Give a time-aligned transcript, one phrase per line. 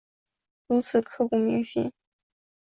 [0.65, 1.91] 如此刻骨铭心